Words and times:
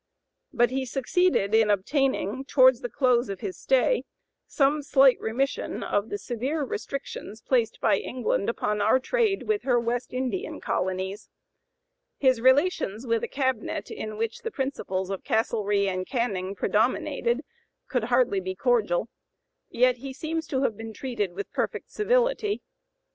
But 0.51 0.71
he 0.71 0.83
succeeded 0.83 1.53
in 1.53 1.69
obtaining, 1.69 2.43
towards 2.45 2.81
the 2.81 2.89
close 2.89 3.29
of 3.29 3.41
his 3.41 3.55
stay, 3.55 4.05
some 4.47 4.81
slight 4.81 5.19
remission 5.19 5.83
of 5.83 6.09
the 6.09 6.17
severe 6.17 6.63
restrictions 6.63 7.39
placed 7.39 7.79
by 7.79 7.97
England 7.97 8.49
upon 8.49 8.81
our 8.81 8.99
trade 8.99 9.43
with 9.43 9.61
her 9.61 9.79
West 9.79 10.11
Indian 10.11 10.59
colonies. 10.59 11.29
His 12.17 12.41
relations 12.41 13.05
with 13.05 13.23
a 13.23 13.27
cabinet 13.27 13.91
in 13.91 14.17
which 14.17 14.39
the 14.41 14.49
principles 14.49 15.11
of 15.11 15.23
Castlereagh 15.23 15.87
and 15.93 16.07
Canning 16.07 16.55
predominated 16.55 17.43
could 17.87 18.05
hardly 18.05 18.39
be 18.39 18.55
cordial, 18.55 19.07
yet 19.69 19.97
he 19.97 20.13
seems 20.13 20.47
to 20.47 20.63
have 20.63 20.75
been 20.75 20.93
treated 20.93 21.33
with 21.33 21.53
perfect 21.53 21.91
civility. 21.91 22.63